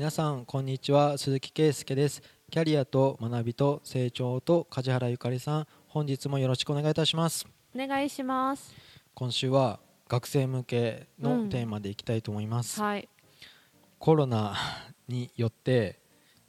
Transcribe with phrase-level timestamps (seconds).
[0.00, 1.18] 皆さんこんにちは。
[1.18, 2.22] 鈴木圭介です。
[2.50, 7.46] キャリアと学びと成長と梶原ゆかりさん本日もよろしくお願いいたします。
[7.76, 8.74] お願いします。
[9.12, 9.78] 今週は
[10.08, 13.10] 学生向けうんのテーマでいきたいと思います、はい。
[13.98, 14.56] コロナ
[15.06, 16.00] によって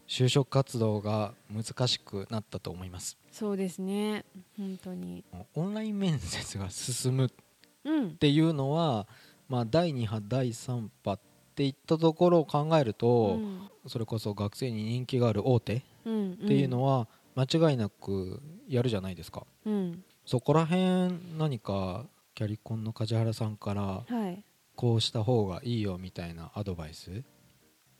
[0.07, 3.17] 就職活動が難しくなったと思います。
[3.33, 4.23] そうですね。
[4.55, 5.25] 本当に。
[5.55, 7.29] オンライン面接が進むっ
[7.83, 8.15] うん。
[8.15, 9.07] ていうのは、
[9.49, 11.19] まあ、第2波第3波っ
[11.55, 13.69] ていったところを考えると、うん。
[13.87, 16.37] それこそ学生に人気がある大手っうん。
[16.37, 20.03] ていうのは間違いなくやるじゃないですか、うん。
[20.25, 22.05] そこら辺何か
[22.35, 24.43] キャリコンの梶原さんからはい。
[24.75, 27.23] こうした方がいいよみたいなアドバイス？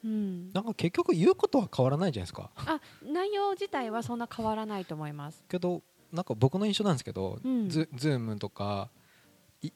[0.04, 0.52] うん。
[0.52, 2.50] なんか結局言うことは変わらないじゃないですか。
[2.56, 5.44] あ内容自体はそんな変わらないと思います。
[5.48, 7.70] けどなんか僕の印象なんですけど、うん。
[7.70, 9.01] ズズームとかい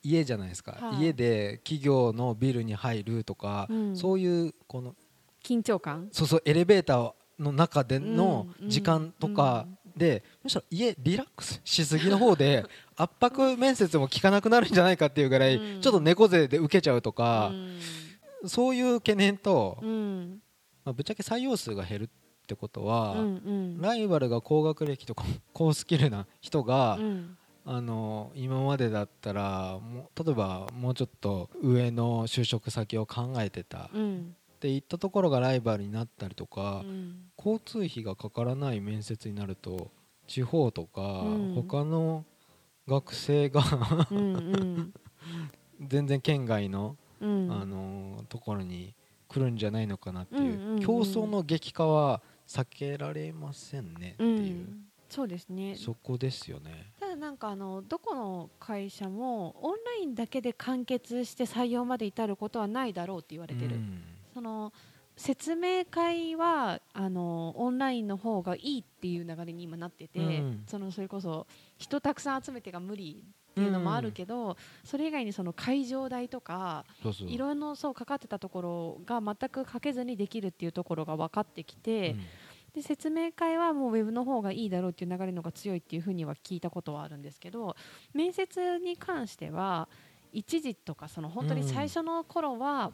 [0.03, 1.03] 家じゃないですか、はい。
[1.05, 3.98] 家で企業のビルに入るとか、うん。
[3.98, 4.96] そういうこの
[5.43, 6.10] 緊張感？
[6.12, 12.65] そうそうエレベーターの中でのうん時間とかで、むしろ家リラックスしすぎの方で
[12.98, 15.82] 圧迫面接も効かなくなるんじゃないかっていうぐらい、うん。
[15.82, 17.51] ちょっと猫背で受けちゃうとか
[18.41, 18.49] う、ん。
[18.49, 20.41] そういう懸念と、うん。
[20.84, 22.10] まあ、ぶっちゃけ採用数が減るっ
[22.48, 23.82] てことは、うんうん。
[23.82, 33.90] ライバルが高学歴とか高スキルな人が、うんあの今までだったらもう例えばもうちょっと上の就職先を考えてた。
[33.94, 34.35] うん。
[34.55, 37.16] っていったところがライバルになったりとか、うん。
[37.38, 39.91] 交通費がかからない面接になると
[40.27, 41.54] 地方とか、うん。
[41.55, 42.24] 他の
[42.88, 43.63] 学生が
[45.82, 47.52] 全然県外の、うん。
[47.52, 48.94] あのところに
[49.27, 54.27] 来るんじゃないのかなっていう,、うんうんうん競争の激化は避けられませんねってう。
[54.27, 54.85] いう、ん。
[55.10, 55.76] そうですね。
[55.76, 56.91] そこですよね。
[57.36, 64.02] なんかあのどこの会社もオンラインだけで完結して採用まで至ることはないだろうって言われてる、うん。
[64.34, 64.72] その
[65.18, 70.63] 説明会はあのオンラインの方がいいっていう流れに今なってて、うん。
[70.66, 71.45] そのそれこそ
[71.78, 76.85] 人たくさん集めてが無理っていうのもあるけど、それ以外にその会場代とか
[77.19, 82.19] いろいろそうかかってたところが全くかけずにできるっていうところが分かってきて、うん
[82.75, 87.75] で説明会はもうウェブの方がいいだろうっていう流れの方が強いっていうふうには聞いたことはあるんですけど
[88.13, 89.88] 面接に関しては
[90.34, 92.91] 一時とかその本当に最初の頃は、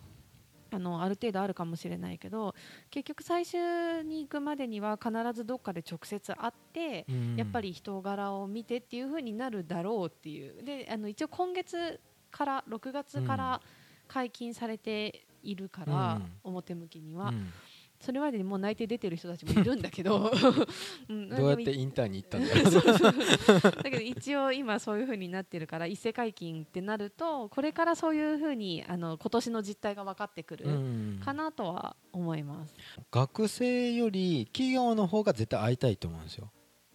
[0.74, 2.56] あのある程度あるかもしれないけど
[2.90, 7.36] 結局最終に行くまでには必ずどっかで直接会って、うん。
[7.36, 10.64] やっぱり人柄を見てっていうふうになるだろうっていう。
[10.64, 12.00] であの一応今月
[12.30, 13.62] から6月から
[14.08, 16.32] 解禁されているから、うん。
[16.44, 17.30] 表向きには。
[17.30, 17.52] うん
[18.02, 20.32] それまでにもう内定出てる人たちもいるんだけど、
[21.08, 31.22] うんどうやってインターに行ったんだろうだけど一応今そういう風になってるから一斉解禁ってなるとこれからそういう風にあの今年の実態が分かってくるうん。
[31.24, 32.74] かなとは思います。
[33.12, 36.52] 学生より企業の方が絶対会いたいと思うんですよ。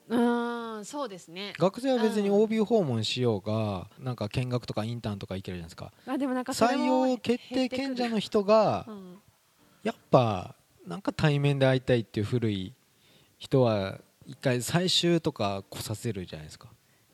[0.09, 1.53] うーんそうですね。
[1.59, 2.43] 学生は別にうん。
[2.43, 5.93] OB 訪問しようがなんか見学とかインターンとか行けるじゃないですか。
[6.07, 9.19] あでもなんか採も用決定権者の人がうん。
[9.83, 10.56] やっぱ
[10.87, 12.73] なんか対面で会いたいっていう古い
[13.39, 16.69] 人は一回最終とか来させるじゃないですか。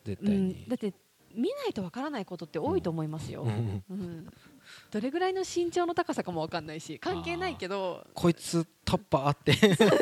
[0.04, 0.64] 絶う対に。
[0.66, 0.92] ん、だって
[1.34, 3.42] 見ないと分からないことって多いと思いますよ。
[3.42, 3.82] うん。
[3.90, 4.26] うん。
[4.90, 8.06] どれぐらいの身長の高さかも分かんないし関係ないけど。
[8.14, 9.52] こいつタッパーあって。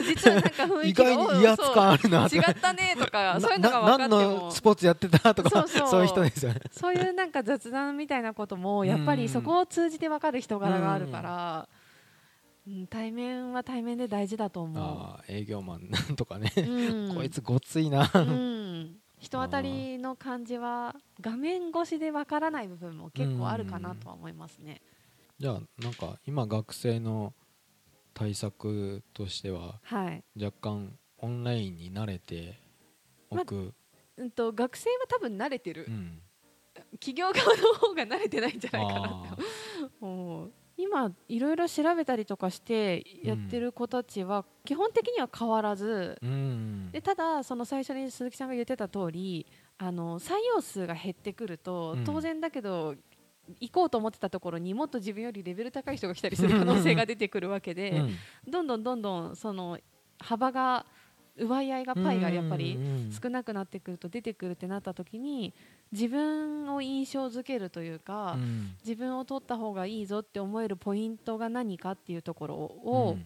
[0.03, 5.89] 実はなんか雰囲意気が外に威圧感あるな違ったねとかそういうのが分かってな何ものスポーツやってたとかそうそう。
[5.89, 6.61] そういう人ですよね。
[6.73, 11.80] そういうなんか雑談みたいなこともやっぱりそこを通じて分かる人柄があるから、うん、
[12.89, 16.61] 対面は対面で大事だと思あー営業マンなんとかね、う。
[16.61, 24.81] う んこいつごついな、うん、人当たりの感じは画面越しで分からない部分も結構あるかなとは思いますね。
[25.39, 27.33] じゃあなんか今学生の
[28.13, 30.25] 対策としてははい。
[30.43, 32.61] 若干オンラインに慣れて
[33.31, 33.75] おく、
[34.17, 35.91] うんと学生は多分慣れてるう。
[35.91, 36.23] ん
[37.01, 39.43] 企業側の方が慣れてないんじゃないかなあって
[40.01, 40.53] 思う。
[40.81, 46.91] 今いろいろ調べたりとかしてやってる子たちは基本的には変わらず、ーうん。
[46.91, 49.47] でただその最初に鈴木さんが言ってた通り
[49.79, 52.05] あの採用数が減ってくると、うん。
[52.05, 52.95] 当然だけど
[53.61, 58.17] 行こうと思ってたところにもっと自分よりレベル高い人が来たりする可能性が出てくるわけで、うん。
[58.51, 59.79] どんどんどんどんその
[60.19, 60.87] 幅が
[61.37, 63.13] 奪い合いがパイがやっぱりうん。
[63.13, 65.55] 少なくなってくると出てくるってなった時に
[65.93, 68.77] 自分を印象づけるというか、うん。
[68.85, 73.19] 自分を取った方がいいぞって思えるポイントが何かっていうところを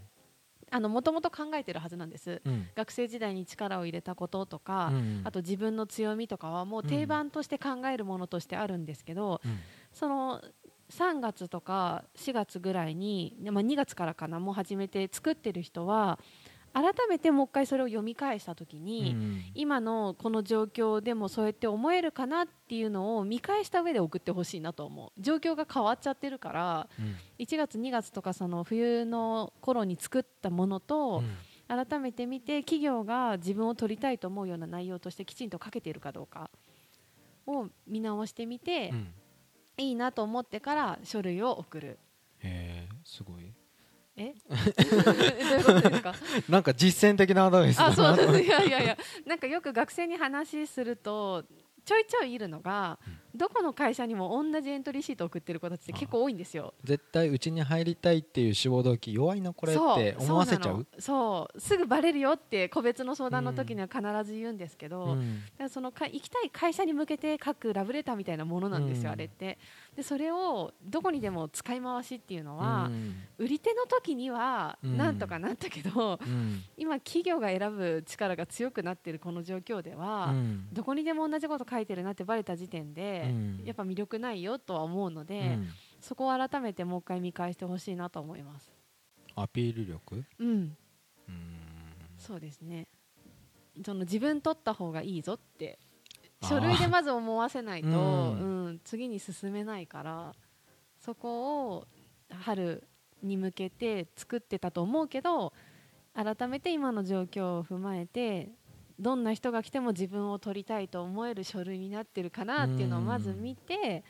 [0.72, 2.40] もともと考えてるはずなんです。
[2.44, 2.68] うん。
[2.74, 9.58] 学生時代に力を入れたこととか、うんあと自分の強みとかはもう定番として考えるものとしてあるんですけど、うん。
[9.92, 10.42] その
[10.90, 16.18] 3月とか4月ぐらいに、まあ、2月からかなもう始めて作ってる人は
[16.74, 19.44] 改めてもう一回それを読み返した時に、うん。
[19.54, 25.20] 今のこの状況でもそうやって思えるかなっていうのを見返した上で送ってほしいなと思う。
[25.20, 27.14] 状況が変わっちゃってるからうん。
[27.38, 31.36] 1月2月とかその冬の頃に作ったものとうん。
[31.86, 36.50] 改めて見て企業が自分を取りたいと思うような内容としてきちんと書けているかどうか
[37.46, 39.14] を見直してみて、うん。
[39.76, 41.98] いいなと思ってから書類を送る。
[42.38, 43.52] へえすごい
[44.16, 44.34] え？
[44.48, 46.14] どういうことですか？
[46.48, 48.96] なんか実践的なアドバイスだあなそうとそういやいやいや。
[49.26, 51.44] なんかよく学生に話すると
[51.84, 52.98] ちょいちょいいるのが、
[53.34, 56.72] どこの会社にも同じエントリーシート送ってる子たちって結構多いんですよ。
[56.84, 60.86] 絶対うちに入りたいっていう志望動機弱いなこれって思わせちゃう？
[60.98, 65.42] そうすぐバレるよって個別の相談の時には必ず言うんですけど、うん。
[65.58, 69.12] らそのか行きたい会社に向けて書くラブレターみたいなものなんですよ、うん。
[69.14, 69.58] あれって。
[69.96, 73.14] でそれをどこにでも使い回しっていうのは、うん。
[73.38, 76.62] 売り手の時にはうんなんとかなったけど、うん。
[76.76, 80.68] 今企業が選ぶ力が強くなってるこの状況では、うん。
[80.72, 83.62] どこにでも同じこと書いてるなってバレた時点で、うん。
[83.64, 85.68] やっぱ魅力ないよとは思うので、うん。
[86.00, 88.72] そこを改めてもう一回見返してほしいなと思います。
[89.36, 90.24] アピール力？
[90.38, 90.76] うん、うん。
[92.18, 92.86] そうですね。
[93.84, 95.78] その自分取った方がいいぞって
[96.42, 100.34] 書類でまず思わせないと、ううんん次に進めないから
[101.00, 101.86] そこを
[102.30, 102.86] 春
[103.22, 105.52] に向けて作ってたと思うけど
[106.14, 108.52] 改めて今の状況を踏まえて
[108.98, 114.04] どんな人が来ても自分を取りたいと思える書類になってるかなっていうのをまず見て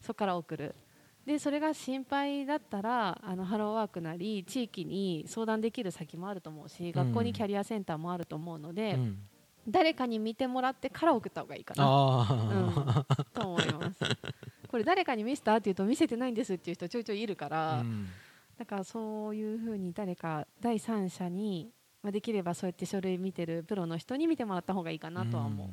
[0.00, 0.74] そこから送る。
[1.24, 9.18] でそれが心配だったらあのハローワークなり地域に相談できる先もあると思うし学校にキャリアセンターもあると思うので、うん。
[9.66, 11.84] 誰かに見てもらってから送った方がいいかな。
[11.86, 14.00] ああと思います。
[14.68, 18.06] これ誰かに見せたって言うと見せてないんですっていう人ちょいちょいいるから、うん。
[18.58, 21.70] だからそういうふうに誰か第三者に、
[22.04, 25.68] まあ、できればそうやって書類見てるプロの人に見てもらった方がいいかなとは思う。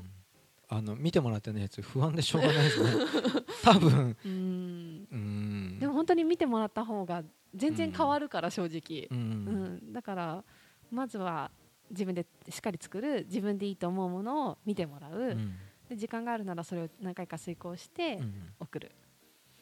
[0.70, 2.90] あの見てもらってないやつ不安でしょうがないですね。
[3.62, 4.16] 多分。
[4.26, 5.08] うん。
[5.12, 5.78] うん。
[5.78, 9.78] でも本当に見てもらった方が全然変わるから正直、ううん。
[9.90, 9.92] ん。
[9.92, 10.44] だから
[10.90, 11.52] まずは
[11.90, 15.56] 自分でしっかり作る自分でいいと思うものを見てもらう、うん。
[15.90, 18.54] で時間があるならそれを何回か遂行してうん。
[18.58, 18.94] 送る、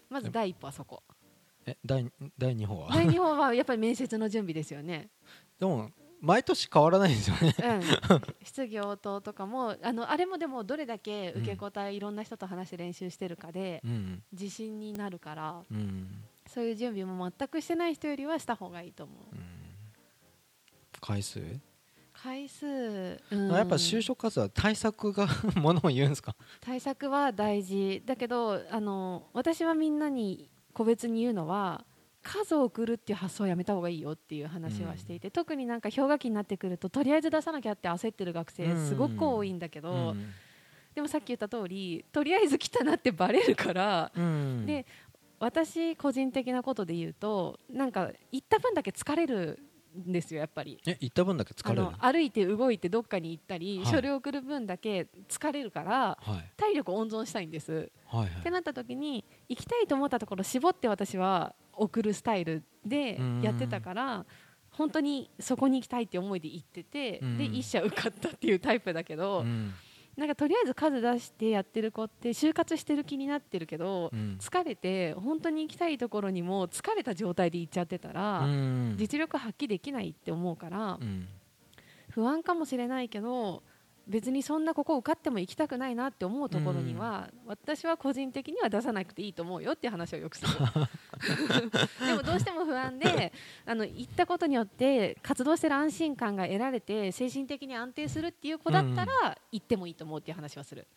[0.07, 1.01] まず第一歩はそこ。
[1.65, 2.05] え第
[2.37, 2.89] 第2歩は？
[2.93, 5.09] 第2歩はやっぱり面接の準備ですよね、
[5.59, 5.89] でも
[6.21, 7.55] 毎年変わらないんですよね。
[8.09, 14.23] うん、質疑応答とかもあのあれもでもどれだけ受け答えいろんな人と話して練習してるかでうん。
[14.33, 16.23] 自信になるからうん。
[16.47, 19.35] そういう準備も全くしてない人よりはした方がいいと思う。
[21.01, 21.41] 回数？
[22.13, 22.65] 回数、
[23.31, 23.49] うん。
[23.51, 26.35] やっぱ就職活動は対策が ものを言うんですか？
[26.59, 28.03] 対策は大事。
[28.05, 31.85] だけどあの私はみんなに個別に言うのは
[32.23, 40.31] 数を送るっていう発想をやめた方がいいよっていう話はしていて、特になんか氷河期になってくるととりあえず出さなきゃって焦ってる学生すごく多いんだけど、うん。
[40.95, 44.65] でもさっき言った通りとりあえず来たなってバレるからうん。
[44.65, 44.85] で
[45.39, 49.59] 私個人的なことで言うとなんか行った分だけ疲れる
[49.97, 50.79] んですよやっぱり。
[50.85, 53.85] え行った分だけ疲れる歩いて動いてどっかに行ったり、はい。
[53.85, 56.51] 書類を送る分だけ疲れるからはい。
[56.57, 57.89] 体力を温存したいんです。
[58.07, 58.27] はい。
[58.27, 64.25] ってなった時に行きたいと思ったところ絞って私は送るスタイルでやってたから
[64.71, 67.37] 本当にそこに行きたいって思いで行っててうん。
[67.37, 69.73] で一社受かったっていうタイプだけどうん。
[70.17, 74.37] なんかとりあえず数出してやってる子って就活してる気になってるけどうん。
[74.39, 78.95] 疲れて本当に行きたいところにも疲れた状態で行っちゃってたらうん。
[78.97, 81.27] 実力発揮できないって思うからうん。
[82.09, 83.63] 不安かもしれないけど
[84.09, 90.49] 別にそんなここ受かっても行きたくないなって思うところには、私は個人的には出さなくていいと思うよっていう話をよくする。
[92.05, 93.31] でもどうしても不安で
[93.67, 100.87] あの行ったことによって活動してる安心感が得られて精神的に安定するっていう子だったら行ってもいいと思うっていう話はする。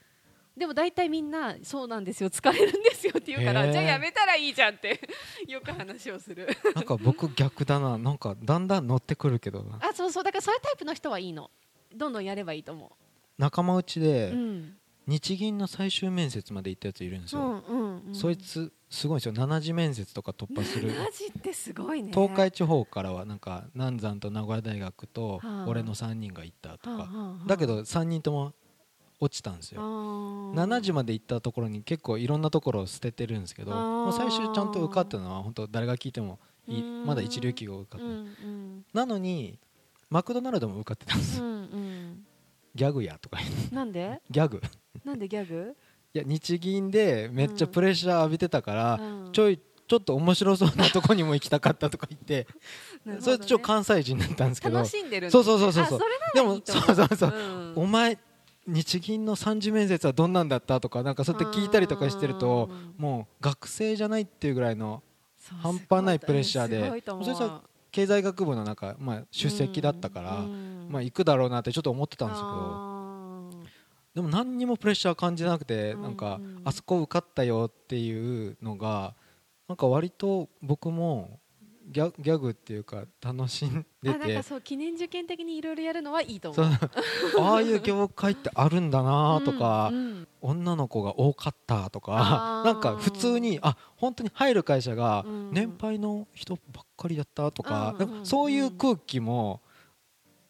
[0.57, 5.01] でも大体みんなそうなんですよ疲れるんですよって言うからじゃあやめたらいいじゃんって
[5.49, 6.49] よく話をする。
[6.75, 7.99] なんか僕逆だな。
[7.99, 9.79] なんかだんだん乗ってくるけどな。
[9.83, 10.25] あそうそう。
[10.25, 11.51] だからそういうタイプの人はいいの。
[11.95, 12.97] どんどんやればいいと思
[13.39, 17.63] 仲間内う、でうん、日銀の最終面接まで行ったやついるんですよ、
[18.13, 19.33] そいつすごいんですよ。
[19.33, 20.93] 7次面接とか突破する。
[21.55, 22.13] すごいね。
[22.13, 25.67] 東海地方からはなんか南山と名古屋大学とはあ。
[25.67, 26.91] 俺の3人が行ったとか。
[26.91, 27.49] はあはあはあ。
[27.49, 28.53] だけど3人とも
[29.19, 29.81] 落ちたんですよ。
[29.81, 38.07] 7 7時まで行ったところに結構いろんなところを捨ててるんですけどもう最終ちゃんと受かったのは本当誰が聞いてもいまだ一流企業受かって
[38.93, 39.59] なのに
[40.11, 41.82] マクドナルドも受かってたんですうんうん
[42.75, 43.39] ギャグやとか
[43.71, 44.21] なんで？
[44.31, 44.61] ギャグ。
[45.05, 45.75] なんでギャグ？
[46.15, 49.33] いや日銀でめっちゃプレッシャー浴びてたから、うん。
[49.33, 52.47] ちょいちちょっと面白そうなとこにも行きたかったとか言って。
[53.05, 53.19] ね。
[53.21, 54.77] それちょっと関西人だったんですけど。
[54.79, 55.85] 楽しんでるんそうそうそうそう。
[55.87, 55.99] そ
[56.35, 57.33] でもそうそうそうう。
[57.35, 57.73] ん。
[57.77, 58.17] お前
[58.67, 60.81] 日銀の三次面接はどんなんだった？
[60.81, 65.03] とかなんかそうやって聞いたりとかしてるとうんもう学生じゃないっていうぐらいの
[65.61, 67.03] 半端ないプレッシャーで。
[67.25, 67.61] それさ
[67.93, 72.93] 経済学部のなんか、まあ、出席だったから、うんまあ、行くだろうなってちょっと思ってたんですけど
[74.15, 79.15] でも何にもプレッシャー感じなくて、うんなんかうんあそこ受かったよっていうのが
[79.69, 81.41] なんか割と僕も
[81.93, 86.67] ギャギャグっていうか楽しんであなんてかそう記念受験的にいろいろやるのはいいと思そう。
[87.43, 90.29] うああいう業界ってあるんだなとか、うんうん。
[90.41, 95.51] 女の子が多かったとかなんか普通にあ本当に入る会社がうん。
[95.53, 98.09] 年配の人ばっかりだったとか,、うん。
[98.11, 99.61] なんかそういう空気も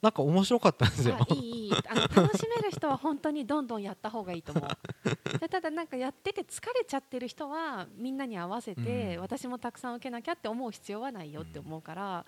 [0.03, 1.17] なんか面白かったんですよ。
[1.19, 1.73] あいいいい。
[1.73, 5.39] あの楽しめる人は本当にどんどんやった方がいいと思う。
[5.39, 9.23] で ただなんかやってて疲れちゃってる人はみんなに合わせて、うん。
[9.23, 12.27] 私もたくさん受けなきゃって思う必要はないよって思うから、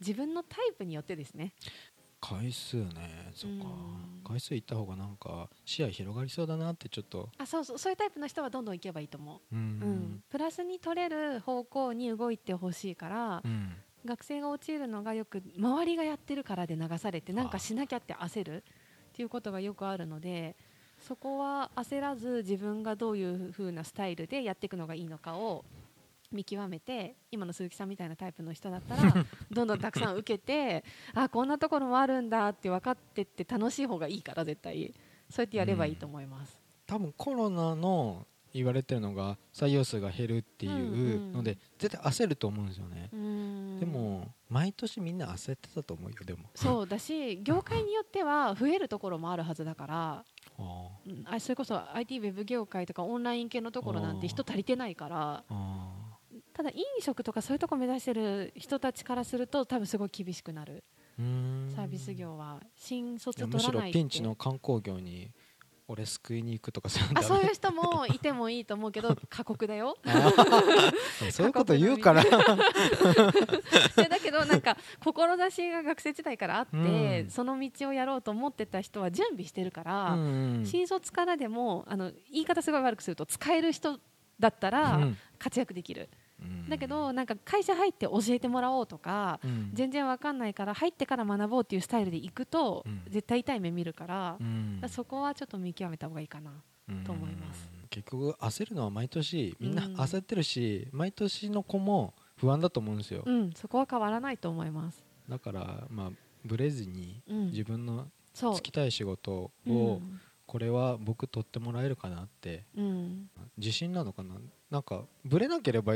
[0.00, 1.54] 自分のタイプによってですね。
[2.20, 3.30] 回数ね。
[3.34, 4.22] そっか、うん。
[4.22, 7.30] 回数行った方がなんか視野広がりそうだなってちょっと。
[7.38, 9.54] あそうそうそういうタイプの人はどんどん行けばいいと思う。
[9.54, 9.58] ん。
[9.58, 10.24] う、うん。
[10.28, 18.62] プラスに取れる方向に動いてほしいから、うん学生が陥るのがよく周りがやってるからで流されてなんかしなきゃって焦るっ
[19.12, 20.56] ていうことがよくあるので
[21.00, 25.64] そこは焦らず自分がどういう風なスタイルでやっていくのがいいのかを
[26.32, 29.14] 見極めて今の鈴木さんみたいなタイプの人だったら
[29.50, 30.84] どんどんたくさん受けて
[31.14, 34.94] あこんなところもあるんだって分かってって楽しい方がいいから絶対。
[35.30, 36.60] そうやってやればいいと思います。
[36.86, 41.58] 多分コロナの言われてるのが採用数が減るっていうので、うん。
[41.78, 43.80] 絶対焦ると思うんですよね、うん。
[43.80, 46.44] でも毎年みんな焦ってたと思うよでも。
[46.54, 50.24] そうだし 業界によっては増えるところもあるはずだから
[51.26, 55.44] あそれこそ IT ウェブ業界とかオンライン系のところなんて人足りてないから
[56.52, 60.84] ただ飲食とかそういうとこ目指してる人たちからすると多分すごい厳しくなる。
[61.16, 62.60] サービス業は。
[62.76, 63.76] 新卒取らないって。
[63.76, 65.30] むしろピンチの観光業に
[65.86, 69.96] 俺救いに行くとかそういうのあそういう人もいてもいいと思うけど 過酷だよ。
[71.30, 72.24] そういうこと言うから。
[74.08, 77.30] だけどなんか志が学生時代からあって、うん。
[77.30, 80.64] その道をやろうと思ってた人は準備してるから、うんうん。
[80.64, 84.00] 新卒からでもあの言い方すごい悪くすると使える人
[84.40, 85.18] だったらうん。
[85.38, 86.23] 活躍できる、うん
[86.68, 89.70] だけどなんか会社入って教えてもらおうとか、うん。
[89.74, 93.02] 全然わかんないから入ってから学ぼうっていうスタイルで行くと、うん。
[93.08, 94.82] 絶対痛い目見るからう、ん。
[94.88, 96.50] そこはちょっと見極めた方がいいかな。
[97.04, 97.68] と思います。
[97.82, 97.88] うん。
[97.88, 99.94] 結局焦るのは毎年みんなうん。
[99.96, 105.04] 焦ってるし、毎年の子も不安だと思うんですよ、うん、そこは変わらないと思います。
[105.28, 106.10] だからまあ
[106.44, 110.20] ブレずにうん、自分のつきたい仕事を、うん。
[110.46, 112.64] これは僕取ってもらえるかなって。
[112.76, 114.34] うん、自信なのかな？
[114.70, 115.94] なんかブレなければ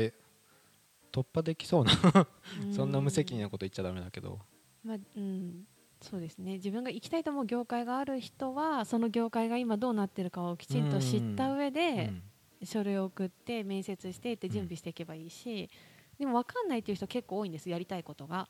[1.11, 1.91] 突破できそうな
[2.71, 4.39] そんな無責任なこと言っちゃダメだけど。
[4.83, 5.65] まあうん、
[6.01, 6.53] そうですね。
[6.53, 12.23] 自分が行きたいと思う業界がある人はその業界が今どうなってるかをきちんと知った上うでん。
[12.63, 15.69] 書類を送って面接してって準備していけばいいし、
[16.19, 18.49] でも分かんないっていう人結構多いんですやりたいことが。